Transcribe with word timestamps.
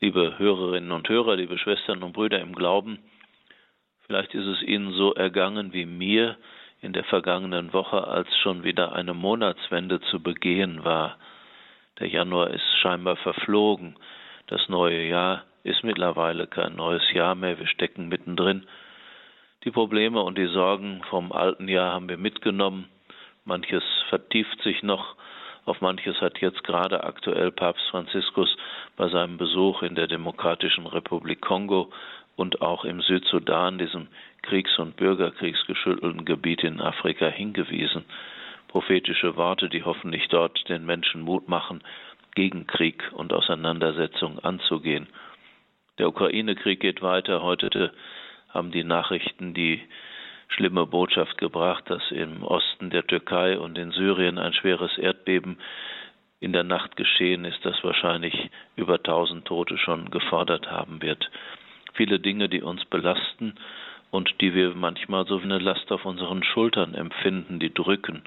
Liebe 0.00 0.38
Hörerinnen 0.38 0.92
und 0.92 1.08
Hörer, 1.08 1.34
liebe 1.34 1.58
Schwestern 1.58 2.04
und 2.04 2.12
Brüder 2.12 2.40
im 2.40 2.54
Glauben, 2.54 3.00
vielleicht 4.06 4.32
ist 4.32 4.46
es 4.46 4.62
Ihnen 4.62 4.92
so 4.92 5.12
ergangen 5.12 5.72
wie 5.72 5.86
mir 5.86 6.36
in 6.80 6.92
der 6.92 7.02
vergangenen 7.02 7.72
Woche, 7.72 8.06
als 8.06 8.28
schon 8.38 8.62
wieder 8.62 8.92
eine 8.92 9.12
Monatswende 9.12 10.00
zu 10.02 10.22
begehen 10.22 10.84
war. 10.84 11.18
Der 11.98 12.06
Januar 12.06 12.50
ist 12.50 12.62
scheinbar 12.80 13.16
verflogen. 13.16 13.96
Das 14.46 14.68
neue 14.68 15.02
Jahr 15.04 15.42
ist 15.64 15.82
mittlerweile 15.82 16.46
kein 16.46 16.76
neues 16.76 17.12
Jahr 17.12 17.34
mehr. 17.34 17.58
Wir 17.58 17.66
stecken 17.66 18.06
mittendrin. 18.06 18.68
Die 19.64 19.72
Probleme 19.72 20.22
und 20.22 20.38
die 20.38 20.46
Sorgen 20.46 21.02
vom 21.10 21.32
alten 21.32 21.66
Jahr 21.66 21.92
haben 21.92 22.08
wir 22.08 22.18
mitgenommen. 22.18 22.88
Manches 23.44 23.82
vertieft 24.10 24.62
sich 24.62 24.84
noch. 24.84 25.16
Auf 25.68 25.82
manches 25.82 26.18
hat 26.22 26.38
jetzt 26.40 26.64
gerade 26.64 27.04
aktuell 27.04 27.50
Papst 27.50 27.86
Franziskus 27.90 28.56
bei 28.96 29.06
seinem 29.10 29.36
Besuch 29.36 29.82
in 29.82 29.96
der 29.96 30.06
Demokratischen 30.06 30.86
Republik 30.86 31.42
Kongo 31.42 31.92
und 32.36 32.62
auch 32.62 32.86
im 32.86 33.02
Südsudan, 33.02 33.76
diesem 33.76 34.08
kriegs- 34.40 34.78
und 34.78 34.96
bürgerkriegsgeschüttelten 34.96 36.24
Gebiet 36.24 36.64
in 36.64 36.80
Afrika, 36.80 37.26
hingewiesen. 37.26 38.06
Prophetische 38.68 39.36
Worte, 39.36 39.68
die 39.68 39.82
hoffentlich 39.82 40.26
dort 40.28 40.66
den 40.70 40.86
Menschen 40.86 41.20
Mut 41.20 41.50
machen, 41.50 41.82
gegen 42.34 42.66
Krieg 42.66 43.04
und 43.12 43.34
Auseinandersetzung 43.34 44.38
anzugehen. 44.38 45.06
Der 45.98 46.08
Ukraine-Krieg 46.08 46.80
geht 46.80 47.02
weiter. 47.02 47.42
Heute 47.42 47.92
haben 48.48 48.70
die 48.70 48.84
Nachrichten 48.84 49.52
die 49.52 49.82
schlimme 50.48 50.86
Botschaft 50.86 51.38
gebracht, 51.38 51.84
dass 51.88 52.10
im 52.10 52.42
Osten 52.42 52.90
der 52.90 53.06
Türkei 53.06 53.58
und 53.58 53.78
in 53.78 53.92
Syrien 53.92 54.38
ein 54.38 54.52
schweres 54.54 54.96
Erdbeben 54.98 55.58
in 56.40 56.52
der 56.52 56.64
Nacht 56.64 56.96
geschehen 56.96 57.44
ist, 57.44 57.64
das 57.64 57.82
wahrscheinlich 57.82 58.50
über 58.76 58.94
1000 58.94 59.44
Tote 59.44 59.78
schon 59.78 60.10
gefordert 60.10 60.70
haben 60.70 61.02
wird. 61.02 61.30
Viele 61.94 62.20
Dinge, 62.20 62.48
die 62.48 62.62
uns 62.62 62.84
belasten 62.84 63.54
und 64.10 64.40
die 64.40 64.54
wir 64.54 64.74
manchmal 64.74 65.26
so 65.26 65.40
wie 65.40 65.44
eine 65.44 65.58
Last 65.58 65.90
auf 65.90 66.04
unseren 66.04 66.42
Schultern 66.44 66.94
empfinden, 66.94 67.58
die 67.58 67.74
drücken. 67.74 68.22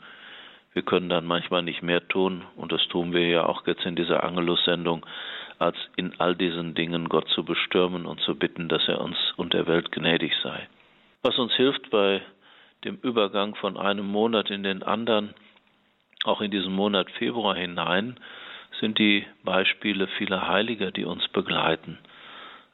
Wir 0.73 0.83
können 0.83 1.09
dann 1.09 1.25
manchmal 1.25 1.63
nicht 1.63 1.81
mehr 1.81 2.07
tun, 2.07 2.43
und 2.55 2.71
das 2.71 2.85
tun 2.87 3.13
wir 3.13 3.27
ja 3.27 3.45
auch 3.45 3.65
jetzt 3.67 3.85
in 3.85 3.95
dieser 3.95 4.23
Angelus-Sendung, 4.23 5.05
als 5.59 5.75
in 5.95 6.13
all 6.19 6.35
diesen 6.35 6.75
Dingen 6.75 7.09
Gott 7.09 7.27
zu 7.29 7.43
bestürmen 7.43 8.05
und 8.05 8.21
zu 8.21 8.35
bitten, 8.35 8.67
dass 8.67 8.87
er 8.87 9.01
uns 9.01 9.17
und 9.37 9.53
der 9.53 9.67
Welt 9.67 9.91
gnädig 9.91 10.33
sei. 10.41 10.67
Was 11.23 11.37
uns 11.37 11.53
hilft 11.53 11.91
bei 11.91 12.21
dem 12.83 12.95
Übergang 12.95 13.53
von 13.53 13.77
einem 13.77 14.07
Monat 14.07 14.49
in 14.49 14.63
den 14.63 14.81
anderen, 14.81 15.35
auch 16.23 16.41
in 16.41 16.49
diesen 16.49 16.73
Monat 16.73 17.11
Februar 17.11 17.55
hinein, 17.55 18.19
sind 18.79 18.97
die 18.97 19.27
Beispiele 19.43 20.07
vieler 20.17 20.47
Heiliger, 20.47 20.89
die 20.89 21.05
uns 21.05 21.27
begleiten. 21.27 21.99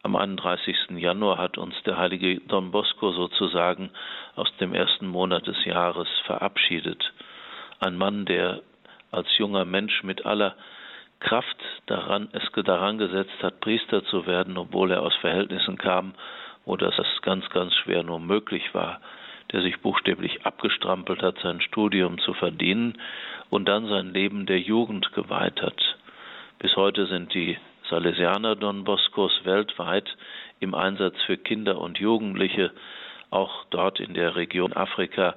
Am 0.02 0.16
31. 0.16 0.92
Januar 0.92 1.38
hat 1.38 1.58
uns 1.58 1.76
der 1.84 1.98
heilige 1.98 2.40
Don 2.40 2.72
Bosco 2.72 3.12
sozusagen 3.12 3.90
aus 4.38 4.48
dem 4.62 4.74
ersten 4.74 5.08
Monat 5.08 5.46
des 5.46 5.66
Jahres 5.66 6.08
verabschiedet. 6.26 7.04
Ein 7.82 7.98
Mann, 7.98 8.26
der 8.26 8.62
als 9.12 9.28
junger 9.38 9.66
Mensch 9.66 10.04
mit 10.04 10.26
aller 10.26 10.56
Kraft 11.20 11.58
daran, 11.88 12.30
es 12.32 12.44
daran 12.64 12.98
gesetzt 12.98 13.44
hat, 13.44 13.60
Priester 13.60 14.06
zu 14.06 14.26
werden, 14.26 14.58
obwohl 14.58 14.92
er 14.92 15.02
aus 15.02 15.16
Verhältnissen 15.16 15.78
kam, 15.78 16.14
wo 16.68 16.76
das 16.76 16.94
ganz, 17.22 17.50
ganz 17.50 17.74
schwer 17.76 18.04
nur 18.04 18.20
möglich 18.20 18.74
war, 18.74 19.00
der 19.54 19.62
sich 19.62 19.80
buchstäblich 19.80 20.46
abgestrampelt 20.46 21.24
hat, 21.24 21.40
sein 21.42 21.62
Studium 21.62 22.20
zu 22.20 22.34
verdienen 22.34 22.98
und 23.50 23.70
dann 23.70 23.88
sein 23.88 24.14
Leben 24.14 24.46
der 24.46 24.60
Jugend 24.60 25.14
geweiht 25.14 25.62
hat. 25.62 25.82
Bis 26.60 26.76
heute 26.76 27.08
sind 27.08 27.34
die 27.34 27.58
Salesianer 27.90 28.58
Don 28.58 28.84
Boscos 28.84 29.32
weltweit 29.46 30.10
im 30.60 30.76
Einsatz 30.76 31.16
für 31.26 31.38
Kinder 31.38 31.80
und 31.80 32.00
Jugendliche, 32.00 32.72
auch 33.30 33.64
dort 33.70 34.02
in 34.02 34.14
der 34.14 34.36
Region 34.36 34.74
Afrika, 34.74 35.36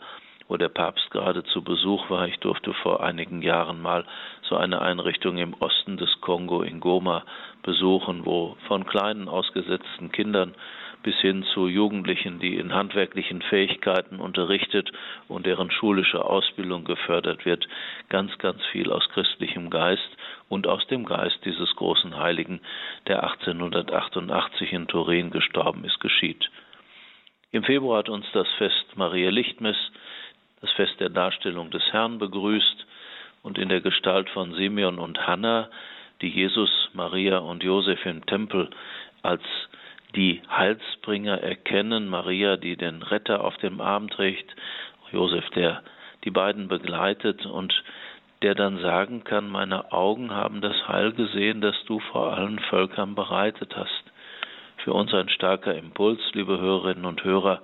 wo 0.48 0.56
der 0.56 0.68
Papst 0.68 1.12
gerade 1.12 1.44
zu 1.44 1.62
Besuch 1.62 2.10
war. 2.10 2.26
Ich 2.26 2.40
durfte 2.40 2.74
vor 2.74 3.04
einigen 3.04 3.40
Jahren 3.40 3.80
mal 3.80 4.04
so 4.42 4.56
eine 4.56 4.82
Einrichtung 4.82 5.36
im 5.36 5.54
Osten 5.54 5.96
des 5.96 6.20
Kongo 6.20 6.62
in 6.62 6.80
Goma 6.80 7.22
besuchen, 7.62 8.26
wo 8.26 8.56
von 8.66 8.84
kleinen 8.84 9.28
ausgesetzten 9.28 10.10
Kindern 10.10 10.56
bis 11.02 11.16
hin 11.16 11.44
zu 11.54 11.66
Jugendlichen, 11.68 12.38
die 12.40 12.56
in 12.56 12.74
handwerklichen 12.74 13.42
Fähigkeiten 13.42 14.20
unterrichtet 14.20 14.90
und 15.28 15.46
deren 15.46 15.70
schulische 15.70 16.24
Ausbildung 16.24 16.84
gefördert 16.84 17.44
wird, 17.46 17.66
ganz, 18.08 18.36
ganz 18.38 18.64
viel 18.66 18.92
aus 18.92 19.08
christlichem 19.10 19.70
Geist 19.70 20.08
und 20.48 20.66
aus 20.66 20.86
dem 20.88 21.04
Geist 21.04 21.38
dieses 21.44 21.74
großen 21.76 22.18
Heiligen, 22.18 22.60
der 23.06 23.22
1888 23.22 24.72
in 24.72 24.86
Turin 24.88 25.30
gestorben 25.30 25.84
ist, 25.84 26.00
geschieht. 26.00 26.50
Im 27.52 27.64
Februar 27.64 27.98
hat 27.98 28.08
uns 28.08 28.26
das 28.32 28.48
Fest 28.58 28.96
Maria 28.96 29.30
Lichtmess, 29.30 29.76
das 30.60 30.70
Fest 30.72 31.00
der 31.00 31.08
Darstellung 31.08 31.70
des 31.70 31.82
Herrn, 31.92 32.18
begrüßt 32.18 32.86
und 33.42 33.58
in 33.58 33.68
der 33.68 33.80
Gestalt 33.80 34.28
von 34.30 34.54
Simeon 34.54 34.98
und 34.98 35.26
Hannah, 35.26 35.70
die 36.20 36.28
Jesus, 36.28 36.70
Maria 36.92 37.38
und 37.38 37.62
Josef 37.62 38.04
im 38.04 38.24
Tempel 38.26 38.68
als 39.22 39.42
die 40.16 40.42
Heilsbringer 40.50 41.40
erkennen, 41.42 42.08
Maria, 42.08 42.56
die 42.56 42.76
den 42.76 43.02
Retter 43.02 43.44
auf 43.44 43.56
dem 43.58 43.80
Arm 43.80 44.08
trägt, 44.08 44.54
Josef, 45.12 45.48
der 45.50 45.82
die 46.24 46.30
beiden 46.30 46.68
begleitet 46.68 47.46
und 47.46 47.72
der 48.42 48.54
dann 48.54 48.78
sagen 48.78 49.24
kann, 49.24 49.50
meine 49.50 49.92
Augen 49.92 50.30
haben 50.30 50.60
das 50.60 50.88
Heil 50.88 51.12
gesehen, 51.12 51.60
das 51.60 51.74
du 51.86 52.00
vor 52.00 52.32
allen 52.32 52.58
Völkern 52.58 53.14
bereitet 53.14 53.76
hast. 53.76 54.04
Für 54.78 54.94
uns 54.94 55.12
ein 55.12 55.28
starker 55.28 55.74
Impuls, 55.74 56.20
liebe 56.32 56.58
Hörerinnen 56.58 57.04
und 57.04 57.22
Hörer, 57.22 57.60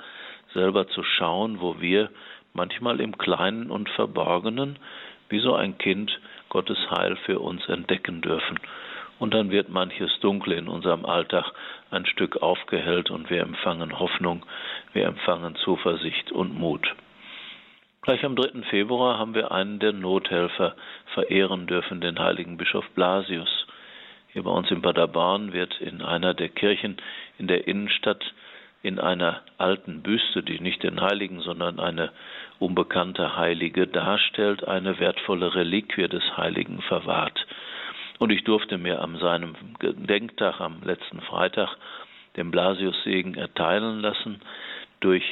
selber 0.52 0.86
zu 0.88 1.02
schauen, 1.02 1.60
wo 1.60 1.80
wir 1.80 2.10
manchmal 2.52 3.00
im 3.00 3.16
Kleinen 3.16 3.70
und 3.70 3.88
Verborgenen, 3.90 4.78
wie 5.28 5.40
so 5.40 5.54
ein 5.54 5.78
Kind, 5.78 6.20
Gottes 6.50 6.78
Heil 6.90 7.16
für 7.24 7.40
uns 7.40 7.66
entdecken 7.68 8.20
dürfen 8.20 8.58
und 9.18 9.34
dann 9.34 9.50
wird 9.50 9.68
manches 9.68 10.18
Dunkle 10.20 10.56
in 10.56 10.68
unserem 10.68 11.04
Alltag 11.04 11.52
ein 11.90 12.06
Stück 12.06 12.42
aufgehellt 12.42 13.10
und 13.10 13.30
wir 13.30 13.42
empfangen 13.42 13.98
Hoffnung, 13.98 14.44
wir 14.92 15.06
empfangen 15.06 15.56
Zuversicht 15.56 16.32
und 16.32 16.58
Mut. 16.58 16.86
Gleich 18.02 18.24
am 18.24 18.36
3. 18.36 18.62
Februar 18.70 19.18
haben 19.18 19.34
wir 19.34 19.50
einen 19.50 19.78
der 19.78 19.92
Nothelfer 19.92 20.76
verehren 21.14 21.66
dürfen, 21.66 22.00
den 22.00 22.18
heiligen 22.18 22.56
Bischof 22.56 22.88
Blasius. 22.94 23.66
Hier 24.32 24.44
bei 24.44 24.50
uns 24.50 24.70
in 24.70 24.82
Paderborn 24.82 25.52
wird 25.52 25.80
in 25.80 26.02
einer 26.02 26.34
der 26.34 26.48
Kirchen 26.48 26.98
in 27.38 27.48
der 27.48 27.66
Innenstadt 27.66 28.22
in 28.82 29.00
einer 29.00 29.42
alten 29.58 30.02
Büste, 30.02 30.44
die 30.44 30.60
nicht 30.60 30.84
den 30.84 31.00
Heiligen, 31.00 31.40
sondern 31.40 31.80
eine 31.80 32.12
unbekannte 32.60 33.36
Heilige 33.36 33.88
darstellt, 33.88 34.62
eine 34.62 35.00
wertvolle 35.00 35.56
Reliquie 35.56 36.06
des 36.06 36.36
Heiligen 36.36 36.80
verwahrt. 36.82 37.46
Und 38.18 38.30
ich 38.30 38.44
durfte 38.44 38.78
mir 38.78 39.02
an 39.02 39.18
seinem 39.18 39.54
Gedenktag 39.78 40.60
am 40.60 40.82
letzten 40.82 41.20
Freitag 41.20 41.76
den 42.36 42.50
Blasiussegen 42.50 43.34
erteilen 43.34 44.00
lassen 44.00 44.40
durch 45.00 45.24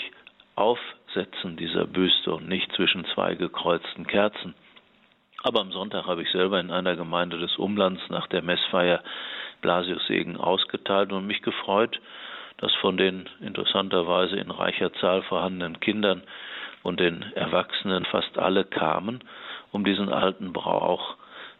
Aufsetzen 0.56 1.56
dieser 1.56 1.86
Büste 1.86 2.32
und 2.32 2.48
nicht 2.48 2.70
zwischen 2.72 3.04
zwei 3.14 3.34
gekreuzten 3.34 4.06
Kerzen. 4.06 4.54
Aber 5.42 5.60
am 5.60 5.72
Sonntag 5.72 6.06
habe 6.06 6.22
ich 6.22 6.30
selber 6.30 6.60
in 6.60 6.70
einer 6.70 6.96
Gemeinde 6.96 7.38
des 7.38 7.56
Umlands 7.56 8.02
nach 8.08 8.26
der 8.28 8.42
Messfeier 8.42 9.02
Blasiussegen 9.60 10.36
ausgeteilt 10.36 11.12
und 11.12 11.26
mich 11.26 11.42
gefreut, 11.42 12.00
dass 12.58 12.72
von 12.76 12.96
den 12.96 13.28
interessanterweise 13.40 14.36
in 14.36 14.50
reicher 14.50 14.92
Zahl 14.94 15.22
vorhandenen 15.22 15.80
Kindern 15.80 16.22
und 16.82 17.00
den 17.00 17.22
Erwachsenen 17.34 18.04
fast 18.04 18.38
alle 18.38 18.64
kamen, 18.64 19.20
um 19.72 19.84
diesen 19.84 20.10
alten 20.10 20.52
Brauch 20.52 21.16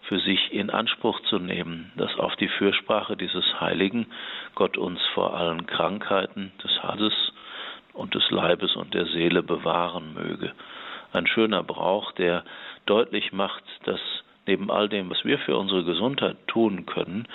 für 0.09 0.19
sich 0.21 0.53
in 0.53 0.71
Anspruch 0.71 1.21
zu 1.29 1.39
nehmen, 1.39 1.93
dass 1.97 2.19
auf 2.19 2.37
die 2.37 2.49
Fürsprache 2.49 3.17
dieses 3.17 3.61
Heiligen 3.61 4.07
Gott 4.55 4.77
uns 4.77 5.01
vor 5.15 5.37
allen 5.37 5.67
Krankheiten 5.67 6.53
des 6.63 6.83
Halses 6.83 7.33
und 7.93 8.15
des 8.15 8.31
Leibes 8.31 8.77
und 8.77 8.93
der 8.95 9.07
Seele 9.07 9.43
bewahren 9.43 10.15
möge. 10.15 10.53
Ein 11.13 11.27
schöner 11.27 11.63
Brauch, 11.63 12.13
der 12.13 12.45
deutlich 12.87 13.33
macht, 13.33 13.65
dass 13.85 14.01
neben 14.47 14.71
all 14.71 14.89
dem, 14.89 15.11
was 15.11 15.25
wir 15.25 15.39
für 15.39 15.57
unsere 15.57 15.85
Gesundheit 15.85 16.37
tun 16.49 16.87
können, 16.87 17.27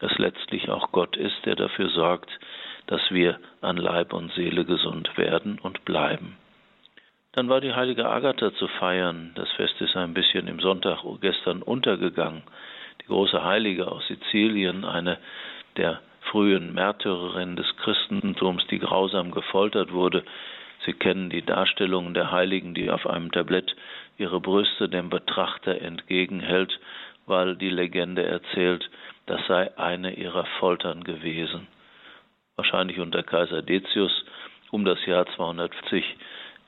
es 0.00 0.16
letztlich 0.18 0.68
auch 0.68 0.92
Gott 0.92 1.16
ist, 1.16 1.44
der 1.44 1.56
dafür 1.56 1.88
sorgt, 1.90 2.30
dass 2.86 3.02
wir 3.10 3.38
an 3.60 3.76
Leib 3.76 4.12
und 4.12 4.32
Seele 4.32 4.64
gesund 4.64 5.16
werden 5.16 5.58
und 5.58 5.84
bleiben. 5.84 6.36
Dann 7.32 7.48
war 7.48 7.60
die 7.60 7.72
heilige 7.72 8.08
Agatha 8.08 8.52
zu 8.54 8.66
feiern. 8.66 9.30
Das 9.36 9.48
Fest 9.52 9.80
ist 9.80 9.96
ein 9.96 10.14
bisschen 10.14 10.48
im 10.48 10.58
Sonntag 10.58 11.04
gestern 11.20 11.62
untergegangen. 11.62 12.42
Die 13.02 13.06
große 13.06 13.44
Heilige 13.44 13.90
aus 13.90 14.06
Sizilien, 14.08 14.84
eine 14.84 15.18
der 15.76 16.00
frühen 16.22 16.74
Märtyrerinnen 16.74 17.54
des 17.54 17.76
Christentums, 17.76 18.66
die 18.66 18.80
grausam 18.80 19.30
gefoltert 19.30 19.92
wurde. 19.92 20.24
Sie 20.84 20.92
kennen 20.92 21.30
die 21.30 21.42
Darstellungen 21.42 22.14
der 22.14 22.32
Heiligen, 22.32 22.74
die 22.74 22.90
auf 22.90 23.06
einem 23.06 23.30
Tablett 23.30 23.76
ihre 24.18 24.40
Brüste 24.40 24.88
dem 24.88 25.08
Betrachter 25.08 25.80
entgegenhält, 25.80 26.80
weil 27.26 27.54
die 27.54 27.70
Legende 27.70 28.24
erzählt, 28.24 28.90
das 29.26 29.40
sei 29.46 29.76
eine 29.78 30.14
ihrer 30.14 30.46
Foltern 30.58 31.04
gewesen. 31.04 31.68
Wahrscheinlich 32.56 32.98
unter 32.98 33.22
Kaiser 33.22 33.62
Decius 33.62 34.24
um 34.72 34.84
das 34.84 35.04
Jahr 35.06 35.26
250 35.36 36.04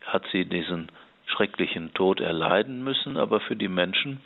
hat 0.06 0.24
sie 0.32 0.44
diesen 0.44 0.90
schrecklichen 1.26 1.94
Tod 1.94 2.20
erleiden 2.20 2.84
müssen, 2.84 3.16
aber 3.16 3.40
für 3.40 3.56
die 3.56 3.68
Menschen 3.68 4.20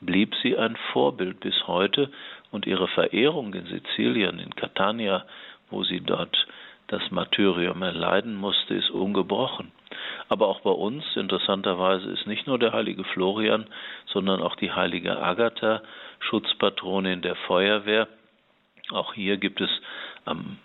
blieb 0.00 0.34
sie 0.42 0.56
ein 0.56 0.76
Vorbild 0.92 1.40
bis 1.40 1.66
heute 1.66 2.10
und 2.50 2.66
ihre 2.66 2.88
Verehrung 2.88 3.52
in 3.54 3.66
Sizilien, 3.66 4.38
in 4.38 4.54
Catania, 4.54 5.24
wo 5.70 5.84
sie 5.84 6.00
dort 6.00 6.46
das 6.88 7.10
Martyrium 7.10 7.82
erleiden 7.82 8.34
musste, 8.34 8.74
ist 8.74 8.90
ungebrochen. 8.90 9.72
Aber 10.28 10.48
auch 10.48 10.60
bei 10.60 10.70
uns, 10.70 11.04
interessanterweise, 11.16 12.10
ist 12.10 12.26
nicht 12.26 12.46
nur 12.46 12.58
der 12.58 12.72
heilige 12.72 13.04
Florian, 13.04 13.66
sondern 14.06 14.42
auch 14.42 14.56
die 14.56 14.72
heilige 14.72 15.18
Agatha, 15.18 15.82
Schutzpatronin 16.20 17.22
der 17.22 17.36
Feuerwehr. 17.36 18.08
Auch 18.90 19.12
hier 19.12 19.36
gibt 19.36 19.60
es 19.60 19.70
am, 20.28 20.58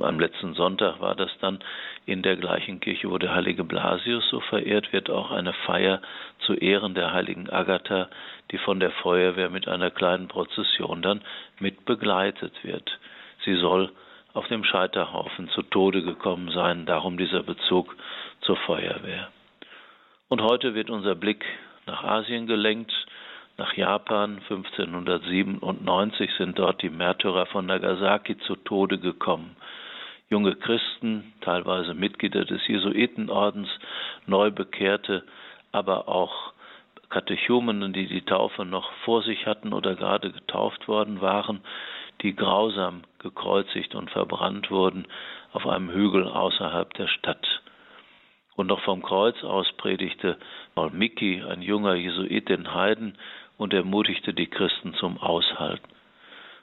am 0.00 0.20
letzten 0.20 0.54
Sonntag 0.54 1.00
war 1.00 1.14
das 1.14 1.30
dann 1.40 1.58
in 2.06 2.22
der 2.22 2.36
gleichen 2.36 2.80
Kirche, 2.80 3.10
wo 3.10 3.18
der 3.18 3.34
heilige 3.34 3.64
Blasius 3.64 4.28
so 4.30 4.40
verehrt 4.40 4.92
wird, 4.92 5.10
auch 5.10 5.30
eine 5.30 5.52
Feier 5.52 6.00
zu 6.40 6.54
Ehren 6.54 6.94
der 6.94 7.12
heiligen 7.12 7.50
Agatha, 7.50 8.08
die 8.50 8.58
von 8.58 8.80
der 8.80 8.90
Feuerwehr 8.90 9.50
mit 9.50 9.68
einer 9.68 9.90
kleinen 9.90 10.28
Prozession 10.28 11.02
dann 11.02 11.22
mit 11.58 11.84
begleitet 11.84 12.52
wird. 12.62 12.98
Sie 13.44 13.54
soll 13.56 13.90
auf 14.34 14.46
dem 14.48 14.64
Scheiterhaufen 14.64 15.48
zu 15.50 15.62
Tode 15.62 16.02
gekommen 16.02 16.50
sein, 16.50 16.86
darum 16.86 17.18
dieser 17.18 17.42
Bezug 17.42 17.96
zur 18.42 18.56
Feuerwehr. 18.56 19.28
Und 20.28 20.42
heute 20.42 20.74
wird 20.74 20.90
unser 20.90 21.14
Blick 21.14 21.44
nach 21.86 22.04
Asien 22.04 22.46
gelenkt, 22.46 22.92
nach 23.58 23.74
Japan. 23.74 24.38
1597 24.48 26.30
sind 26.38 26.58
dort 26.58 26.80
die 26.80 26.90
Märtyrer 26.90 27.46
von 27.46 27.66
Nagasaki 27.66 28.38
zu 28.38 28.56
Tode 28.56 28.98
gekommen. 28.98 29.56
Junge 30.30 30.54
Christen, 30.54 31.34
teilweise 31.40 31.94
Mitglieder 31.94 32.44
des 32.44 32.66
Jesuitenordens, 32.66 33.68
Neubekehrte, 34.26 35.24
aber 35.72 36.08
auch 36.08 36.52
Katechumenen, 37.10 37.92
die 37.92 38.06
die 38.06 38.24
Taufe 38.24 38.64
noch 38.64 38.92
vor 39.04 39.22
sich 39.22 39.46
hatten 39.46 39.72
oder 39.72 39.96
gerade 39.96 40.30
getauft 40.30 40.86
worden 40.88 41.20
waren, 41.20 41.60
die 42.22 42.36
grausam 42.36 43.02
gekreuzigt 43.18 43.94
und 43.94 44.10
verbrannt 44.10 44.70
wurden 44.70 45.06
auf 45.52 45.66
einem 45.66 45.90
Hügel 45.90 46.28
außerhalb 46.28 46.92
der 46.94 47.08
Stadt. 47.08 47.46
Und 48.56 48.66
noch 48.66 48.80
vom 48.80 49.02
Kreuz 49.02 49.42
aus 49.44 49.72
predigte 49.78 50.36
Miki, 50.92 51.42
ein 51.42 51.62
junger 51.62 51.94
Jesuit 51.94 52.50
in 52.50 52.74
Heiden, 52.74 53.16
und 53.58 53.74
ermutigte 53.74 54.32
die 54.32 54.46
Christen 54.46 54.94
zum 54.94 55.18
Aushalten. 55.18 55.92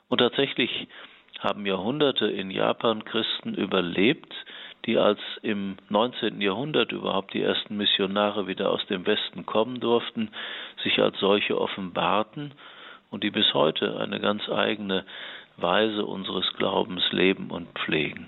Und 0.09 0.17
tatsächlich 0.19 0.87
haben 1.39 1.65
Jahrhunderte 1.65 2.27
in 2.27 2.49
Japan 2.49 3.05
Christen 3.05 3.53
überlebt, 3.53 4.33
die 4.85 4.97
als 4.97 5.19
im 5.41 5.77
19. 5.89 6.41
Jahrhundert 6.41 6.91
überhaupt 6.91 7.33
die 7.33 7.41
ersten 7.41 7.77
Missionare 7.77 8.47
wieder 8.47 8.71
aus 8.71 8.85
dem 8.87 9.05
Westen 9.05 9.45
kommen 9.45 9.79
durften, 9.79 10.29
sich 10.83 10.99
als 10.99 11.19
solche 11.19 11.59
offenbarten 11.59 12.53
und 13.11 13.23
die 13.23 13.31
bis 13.31 13.53
heute 13.53 13.99
eine 13.99 14.19
ganz 14.19 14.47
eigene 14.49 15.05
Weise 15.57 16.05
unseres 16.05 16.45
Glaubens 16.57 17.03
leben 17.11 17.49
und 17.49 17.67
pflegen. 17.79 18.27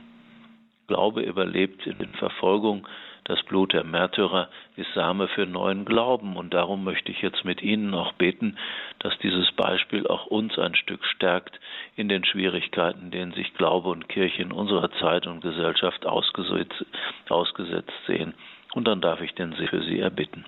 Glaube 0.87 1.21
überlebt 1.21 1.85
in 1.85 1.97
den 1.97 2.13
Verfolgung, 2.13 2.87
das 3.27 3.43
Blut 3.43 3.73
der 3.73 3.83
Märtyrer 3.83 4.47
ist 4.77 4.93
Same 4.93 5.27
für 5.27 5.45
neuen 5.45 5.83
Glauben. 5.83 6.37
Und 6.37 6.53
darum 6.53 6.85
möchte 6.85 7.11
ich 7.11 7.21
jetzt 7.21 7.43
mit 7.43 7.61
Ihnen 7.61 7.93
auch 7.93 8.13
beten, 8.13 8.57
dass 8.99 9.17
dieses 9.19 9.51
Beispiel 9.51 10.07
auch 10.07 10.27
uns 10.27 10.57
ein 10.57 10.75
Stück 10.75 11.03
stärkt 11.03 11.59
in 11.97 12.07
den 12.07 12.23
Schwierigkeiten, 12.23 13.11
denen 13.11 13.33
sich 13.33 13.53
Glaube 13.53 13.89
und 13.89 14.07
Kirche 14.07 14.41
in 14.41 14.53
unserer 14.53 14.89
Zeit 14.93 15.27
und 15.27 15.41
Gesellschaft 15.41 16.05
ausgesetzt, 16.05 16.85
ausgesetzt 17.27 17.91
sehen. 18.07 18.33
Und 18.73 18.87
dann 18.87 19.01
darf 19.01 19.19
ich 19.19 19.33
den 19.35 19.51
See 19.53 19.67
für 19.67 19.83
Sie 19.83 19.99
erbitten. 19.99 20.45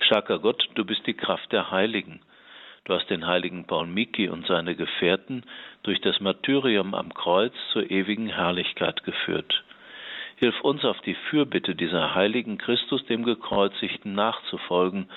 Starker 0.00 0.38
Gott, 0.40 0.68
du 0.74 0.84
bist 0.84 1.06
die 1.06 1.14
Kraft 1.14 1.50
der 1.52 1.70
Heiligen. 1.70 2.20
Du 2.84 2.92
hast 2.92 3.08
den 3.08 3.26
heiligen 3.26 3.66
Paul 3.66 3.86
Miki 3.86 4.28
und 4.28 4.46
seine 4.46 4.76
Gefährten 4.76 5.42
durch 5.84 6.02
das 6.02 6.20
Martyrium 6.20 6.94
am 6.94 7.14
Kreuz 7.14 7.54
zur 7.72 7.90
ewigen 7.90 8.28
Herrlichkeit 8.28 9.04
geführt. 9.04 9.64
Hilf 10.36 10.60
uns 10.60 10.84
auf 10.84 11.00
die 11.00 11.16
Fürbitte 11.30 11.74
dieser 11.74 12.14
heiligen 12.14 12.58
Christus 12.58 13.04
dem 13.06 13.24
Gekreuzigten 13.24 14.14
nachzufolgen 14.14 15.08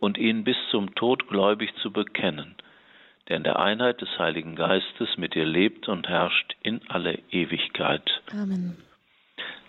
und 0.00 0.16
ihn 0.16 0.44
bis 0.44 0.56
zum 0.70 0.94
Tod 0.94 1.28
gläubig 1.28 1.74
zu 1.82 1.92
bekennen, 1.92 2.56
der 3.28 3.36
in 3.36 3.44
der 3.44 3.58
Einheit 3.58 4.00
des 4.00 4.08
Heiligen 4.18 4.56
Geistes 4.56 5.16
mit 5.18 5.34
dir 5.34 5.44
lebt 5.44 5.88
und 5.88 6.08
herrscht 6.08 6.56
in 6.62 6.80
alle 6.88 7.18
Ewigkeit. 7.30 8.22
Amen. 8.32 8.78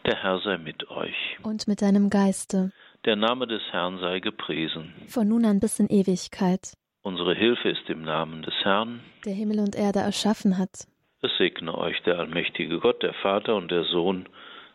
Der 0.06 0.22
Herr 0.22 0.40
sei 0.40 0.58
mit 0.58 0.90
euch. 0.90 1.38
Und 1.44 1.68
mit 1.68 1.82
deinem 1.82 2.10
Geiste. 2.10 2.72
Der 3.06 3.18
Name 3.18 3.46
des 3.46 3.62
Herrn 3.72 4.00
sei 4.00 4.20
gepriesen. 4.22 4.94
Von 5.08 5.28
nun 5.28 5.46
an 5.46 5.60
bis 5.60 5.80
in 5.80 5.88
Ewigkeit. 5.88 6.74
Unsere 7.02 7.36
Hilfe 7.36 7.70
ist 7.70 7.90
im 7.90 8.04
Namen 8.04 8.44
des 8.44 8.54
Herrn, 8.64 9.02
der 9.26 9.34
Himmel 9.34 9.60
und 9.60 9.76
Erde 9.76 10.00
erschaffen 10.00 10.58
hat. 10.58 10.88
Es 11.22 11.32
segne 11.38 11.78
euch 11.78 12.02
der 12.04 12.20
allmächtige 12.20 12.80
Gott, 12.80 13.04
der 13.04 13.14
Vater 13.14 13.56
und 13.56 13.72
der 13.72 13.84
Sohn 13.84 14.28